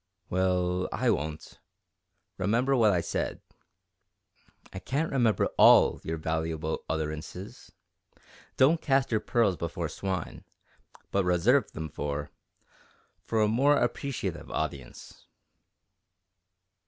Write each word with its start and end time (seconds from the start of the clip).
"Well, 0.31 0.89
I 0.91 1.11
won't. 1.11 1.59
Remember 2.39 2.75
what 2.75 2.91
I 2.91 3.01
said." 3.01 3.39
"I 4.73 4.79
can't 4.79 5.11
remember 5.11 5.45
all 5.59 6.01
your 6.03 6.17
valuable 6.17 6.83
utterances. 6.89 7.71
Don't 8.57 8.81
cast 8.81 9.11
your 9.11 9.19
pearls 9.19 9.57
before 9.57 9.89
swine, 9.89 10.43
but 11.11 11.23
reserve 11.23 11.71
them 11.73 11.87
for 11.87 12.31
for 13.21 13.43
a 13.43 13.47
more 13.47 13.77
appreciative 13.77 14.49
audience." 14.49 15.27